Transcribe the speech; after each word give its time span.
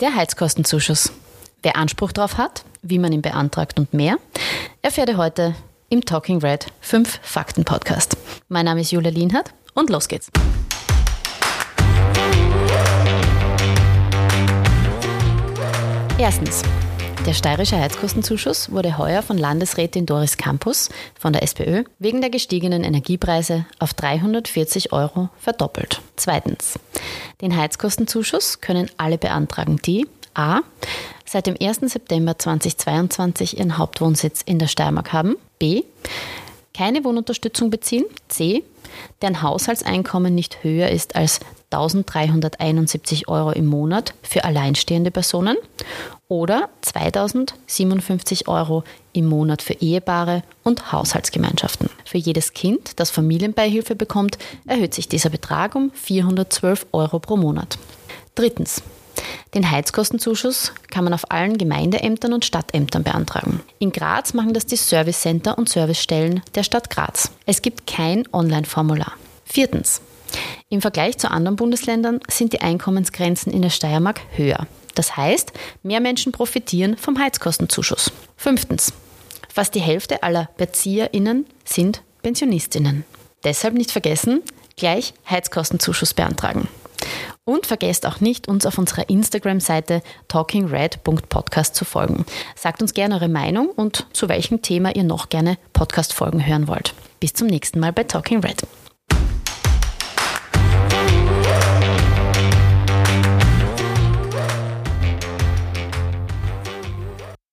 Der 0.00 0.14
Heizkostenzuschuss. 0.14 1.10
Wer 1.60 1.74
Anspruch 1.74 2.12
darauf 2.12 2.38
hat, 2.38 2.62
wie 2.82 3.00
man 3.00 3.10
ihn 3.10 3.20
beantragt 3.20 3.80
und 3.80 3.94
mehr, 3.94 4.18
erfährt 4.80 5.08
ihr 5.08 5.16
heute 5.16 5.56
im 5.88 6.04
Talking 6.04 6.38
Red 6.38 6.66
5 6.82 7.18
Fakten 7.20 7.64
Podcast. 7.64 8.16
Mein 8.48 8.66
Name 8.66 8.82
ist 8.82 8.92
Julia 8.92 9.10
Lienhardt 9.10 9.52
und 9.74 9.90
los 9.90 10.06
geht's. 10.06 10.30
Erstens. 16.16 16.62
Der 17.26 17.34
steirische 17.34 17.76
Heizkostenzuschuss 17.76 18.70
wurde 18.70 18.98
heuer 18.98 19.22
von 19.22 19.36
Landesrätin 19.36 20.06
Doris 20.06 20.36
Campus 20.36 20.90
von 21.18 21.32
der 21.32 21.42
SPÖ 21.42 21.82
wegen 21.98 22.20
der 22.20 22.30
gestiegenen 22.30 22.84
Energiepreise 22.84 23.66
auf 23.80 23.94
340 23.94 24.92
Euro 24.92 25.28
verdoppelt. 25.38 26.00
Zweitens. 26.14 26.78
Den 27.40 27.56
Heizkostenzuschuss 27.56 28.60
können 28.60 28.90
alle 28.96 29.16
beantragen, 29.16 29.76
die 29.84 30.08
a. 30.34 30.60
seit 31.24 31.46
dem 31.46 31.56
1. 31.60 31.80
September 31.82 32.36
2022 32.36 33.58
ihren 33.58 33.78
Hauptwohnsitz 33.78 34.42
in 34.42 34.58
der 34.58 34.66
Steiermark 34.66 35.12
haben, 35.12 35.36
b. 35.60 35.84
keine 36.74 37.04
Wohnunterstützung 37.04 37.70
beziehen, 37.70 38.06
c. 38.26 38.64
deren 39.22 39.40
Haushaltseinkommen 39.40 40.34
nicht 40.34 40.64
höher 40.64 40.88
ist 40.88 41.14
als 41.14 41.38
1371 41.70 43.28
Euro 43.28 43.50
im 43.50 43.66
Monat 43.66 44.14
für 44.22 44.44
alleinstehende 44.44 45.10
Personen 45.10 45.56
oder 46.28 46.68
2057 46.82 48.48
Euro 48.48 48.84
im 49.12 49.26
Monat 49.26 49.62
für 49.62 49.74
Ehepaare 49.74 50.42
und 50.64 50.92
Haushaltsgemeinschaften. 50.92 51.90
Für 52.04 52.18
jedes 52.18 52.54
Kind, 52.54 52.98
das 53.00 53.10
Familienbeihilfe 53.10 53.94
bekommt, 53.94 54.38
erhöht 54.66 54.94
sich 54.94 55.08
dieser 55.08 55.30
Betrag 55.30 55.74
um 55.74 55.90
412 55.92 56.86
Euro 56.92 57.18
pro 57.18 57.36
Monat. 57.36 57.78
Drittens. 58.34 58.82
Den 59.54 59.70
Heizkostenzuschuss 59.70 60.72
kann 60.90 61.04
man 61.04 61.12
auf 61.12 61.30
allen 61.30 61.58
Gemeindeämtern 61.58 62.32
und 62.32 62.44
Stadtämtern 62.44 63.02
beantragen. 63.02 63.60
In 63.78 63.92
Graz 63.92 64.34
machen 64.34 64.52
das 64.52 64.66
die 64.66 64.76
Service 64.76 65.20
Center 65.20 65.58
und 65.58 65.68
Servicestellen 65.68 66.42
der 66.54 66.62
Stadt 66.62 66.90
Graz. 66.90 67.30
Es 67.46 67.62
gibt 67.62 67.86
kein 67.86 68.24
Online-Formular. 68.32 69.12
Viertens. 69.44 70.02
Im 70.70 70.82
Vergleich 70.82 71.16
zu 71.16 71.30
anderen 71.30 71.56
Bundesländern 71.56 72.20
sind 72.28 72.52
die 72.52 72.60
Einkommensgrenzen 72.60 73.52
in 73.52 73.62
der 73.62 73.70
Steiermark 73.70 74.20
höher. 74.36 74.66
Das 74.94 75.16
heißt, 75.16 75.52
mehr 75.82 76.00
Menschen 76.00 76.32
profitieren 76.32 76.98
vom 76.98 77.18
Heizkostenzuschuss. 77.18 78.12
Fünftens. 78.36 78.92
Fast 79.48 79.74
die 79.74 79.80
Hälfte 79.80 80.22
aller 80.22 80.50
BezieherInnen 80.58 81.46
sind 81.64 82.02
PensionistInnen. 82.22 83.04
Deshalb 83.44 83.74
nicht 83.74 83.92
vergessen, 83.92 84.42
gleich 84.76 85.14
Heizkostenzuschuss 85.30 86.12
beantragen. 86.12 86.68
Und 87.44 87.64
vergesst 87.64 88.04
auch 88.04 88.20
nicht, 88.20 88.46
uns 88.46 88.66
auf 88.66 88.76
unserer 88.76 89.08
Instagram-Seite 89.08 90.02
talkingred.podcast 90.26 91.74
zu 91.74 91.86
folgen. 91.86 92.26
Sagt 92.56 92.82
uns 92.82 92.92
gerne 92.92 93.14
eure 93.14 93.28
Meinung 93.28 93.70
und 93.70 94.06
zu 94.12 94.28
welchem 94.28 94.60
Thema 94.60 94.94
ihr 94.94 95.04
noch 95.04 95.30
gerne 95.30 95.56
Podcast-Folgen 95.72 96.44
hören 96.44 96.68
wollt. 96.68 96.92
Bis 97.20 97.32
zum 97.32 97.46
nächsten 97.46 97.80
Mal 97.80 97.94
bei 97.94 98.04
Talking 98.04 98.40
Red. 98.40 98.66